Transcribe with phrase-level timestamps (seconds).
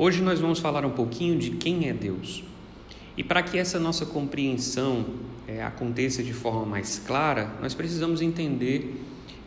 [0.00, 2.44] Hoje nós vamos falar um pouquinho de quem é Deus.
[3.16, 5.04] E para que essa nossa compreensão
[5.44, 8.94] é, aconteça de forma mais clara, nós precisamos entender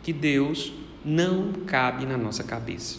[0.02, 2.98] que Deus não cabe na nossa cabeça.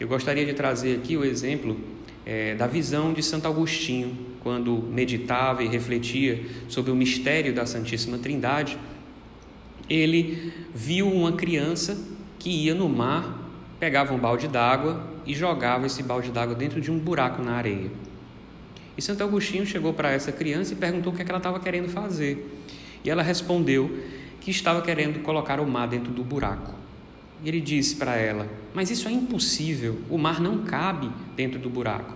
[0.00, 1.78] Eu gostaria de trazer aqui o exemplo
[2.24, 8.16] é, da visão de Santo Agostinho, quando meditava e refletia sobre o mistério da Santíssima
[8.16, 8.78] Trindade.
[9.90, 12.02] Ele viu uma criança
[12.38, 13.46] que ia no mar,
[13.78, 17.90] pegava um balde d'água e jogava esse balde d'água dentro de um buraco na areia.
[18.96, 21.60] E Santo Agostinho chegou para essa criança e perguntou o que, é que ela estava
[21.60, 22.64] querendo fazer.
[23.04, 24.04] E ela respondeu
[24.40, 26.74] que estava querendo colocar o mar dentro do buraco.
[27.42, 31.68] E ele disse para ela: Mas isso é impossível, o mar não cabe dentro do
[31.68, 32.14] buraco.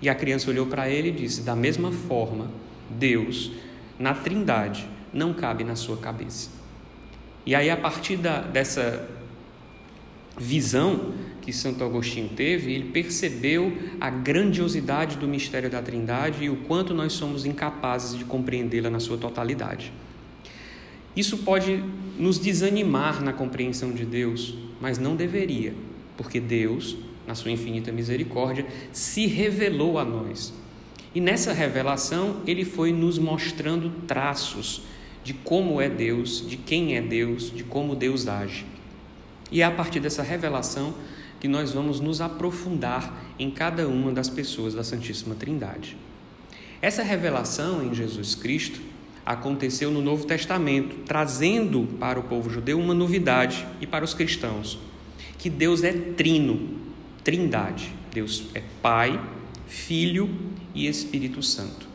[0.00, 2.48] E a criança olhou para ele e disse: Da mesma forma,
[2.88, 3.52] Deus,
[3.98, 6.48] na Trindade, não cabe na sua cabeça.
[7.44, 9.08] E aí, a partir da, dessa
[10.38, 16.56] visão que Santo Agostinho teve, ele percebeu a grandiosidade do mistério da Trindade e o
[16.56, 19.92] quanto nós somos incapazes de compreendê-la na sua totalidade.
[21.16, 21.82] Isso pode
[22.18, 25.74] nos desanimar na compreensão de Deus, mas não deveria,
[26.16, 30.52] porque Deus, na sua infinita misericórdia, se revelou a nós.
[31.14, 34.82] E nessa revelação, ele foi nos mostrando traços
[35.24, 38.64] de como é Deus, de quem é Deus, de como Deus age.
[39.50, 40.94] E é a partir dessa revelação
[41.40, 45.96] que nós vamos nos aprofundar em cada uma das pessoas da Santíssima Trindade.
[46.82, 48.80] Essa revelação em Jesus Cristo
[49.24, 54.78] aconteceu no Novo Testamento, trazendo para o povo judeu uma novidade e para os cristãos,
[55.38, 56.78] que Deus é trino,
[57.24, 57.92] trindade.
[58.12, 59.20] Deus é Pai,
[59.66, 60.28] Filho
[60.74, 61.89] e Espírito Santo.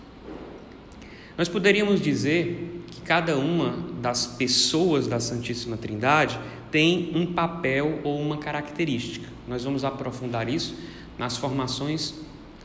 [1.38, 6.40] Nós poderíamos dizer que cada uma das pessoas da Santíssima Trindade
[6.72, 9.28] tem um papel ou uma característica.
[9.48, 10.76] Nós vamos aprofundar isso
[11.18, 12.14] nas formações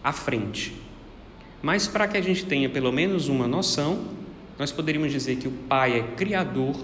[0.03, 0.73] à frente.
[1.63, 4.05] Mas para que a gente tenha pelo menos uma noção,
[4.59, 6.77] nós poderíamos dizer que o Pai é Criador,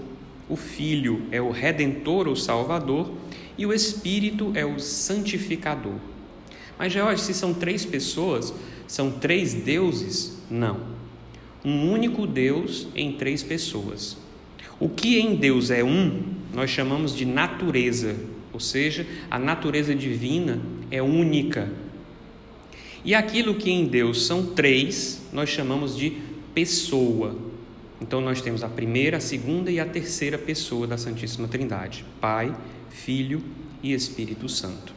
[0.48, 3.10] o Filho é o Redentor ou Salvador
[3.56, 5.96] e o Espírito é o Santificador.
[6.78, 8.52] Mas, George, se são três pessoas,
[8.86, 10.38] são três deuses?
[10.50, 10.95] Não.
[11.66, 14.16] Um único Deus em três pessoas.
[14.78, 16.22] O que em Deus é um,
[16.54, 18.14] nós chamamos de natureza,
[18.52, 20.60] ou seja, a natureza divina
[20.92, 21.68] é única.
[23.04, 26.16] E aquilo que em Deus são três, nós chamamos de
[26.54, 27.36] pessoa.
[28.00, 32.54] Então nós temos a primeira, a segunda e a terceira pessoa da Santíssima Trindade: Pai,
[32.90, 33.42] Filho
[33.82, 34.94] e Espírito Santo.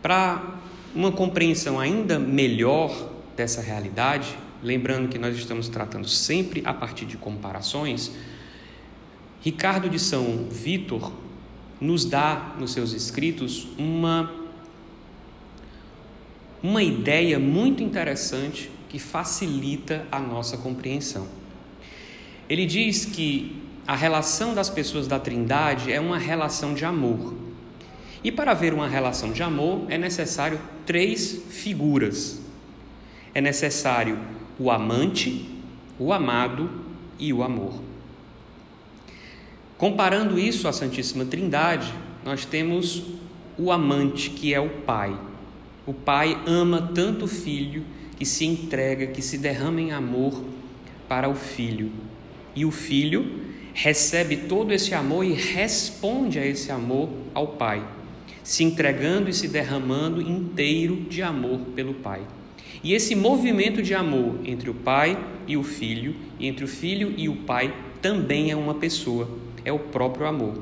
[0.00, 0.60] Para
[0.94, 7.16] uma compreensão ainda melhor dessa realidade, lembrando que nós estamos tratando sempre a partir de
[7.16, 8.12] comparações,
[9.42, 11.12] Ricardo de São Vítor
[11.80, 14.40] nos dá nos seus escritos uma
[16.62, 21.26] uma ideia muito interessante que facilita a nossa compreensão.
[22.48, 27.34] Ele diz que a relação das pessoas da Trindade é uma relação de amor.
[28.22, 32.40] E para haver uma relação de amor é necessário três figuras.
[33.34, 34.18] É necessário
[34.58, 35.48] o amante,
[35.98, 36.70] o amado
[37.18, 37.80] e o amor.
[39.78, 41.92] Comparando isso à Santíssima Trindade,
[42.24, 43.02] nós temos
[43.58, 45.16] o amante, que é o Pai.
[45.86, 47.84] O Pai ama tanto o Filho
[48.16, 50.44] que se entrega, que se derrama em amor
[51.08, 51.90] para o Filho.
[52.54, 53.40] E o filho
[53.74, 57.84] recebe todo esse amor e responde a esse amor ao Pai,
[58.44, 62.20] se entregando e se derramando inteiro de amor pelo Pai.
[62.82, 67.14] E esse movimento de amor entre o Pai e o Filho, e entre o Filho
[67.16, 69.28] e o Pai, também é uma pessoa,
[69.64, 70.60] é o próprio amor.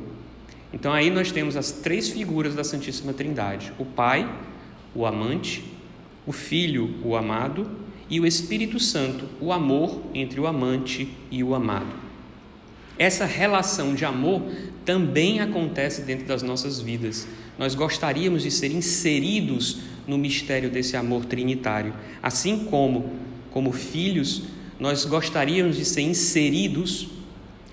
[0.72, 4.30] Então aí nós temos as três figuras da Santíssima Trindade: o Pai,
[4.94, 5.64] o amante,
[6.26, 7.66] o Filho, o amado,
[8.08, 12.09] e o Espírito Santo, o amor entre o amante e o amado.
[13.00, 14.42] Essa relação de amor
[14.84, 17.26] também acontece dentro das nossas vidas.
[17.58, 23.10] Nós gostaríamos de ser inseridos no mistério desse amor trinitário, assim como,
[23.50, 24.42] como filhos,
[24.78, 27.08] nós gostaríamos de ser inseridos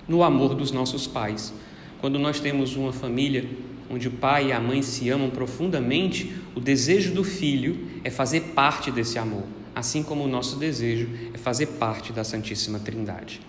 [0.08, 1.52] no amor dos nossos pais.
[2.00, 3.46] Quando nós temos uma família
[3.90, 8.40] onde o pai e a mãe se amam profundamente, o desejo do filho é fazer
[8.54, 13.40] parte desse amor assim como o nosso desejo é fazer parte da Santíssima Trindade.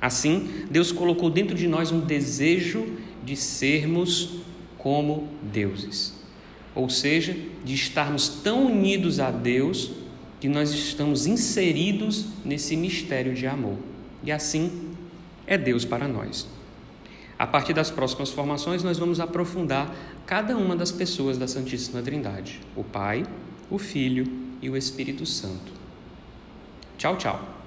[0.00, 2.86] Assim, Deus colocou dentro de nós um desejo
[3.24, 4.38] de sermos
[4.78, 6.14] como deuses,
[6.74, 9.90] ou seja, de estarmos tão unidos a Deus
[10.40, 13.76] que nós estamos inseridos nesse mistério de amor.
[14.22, 14.94] E assim
[15.46, 16.46] é Deus para nós.
[17.38, 19.94] A partir das próximas formações, nós vamos aprofundar
[20.26, 23.24] cada uma das pessoas da Santíssima Trindade: o Pai,
[23.70, 24.26] o Filho
[24.60, 25.72] e o Espírito Santo.
[26.96, 27.57] Tchau, tchau.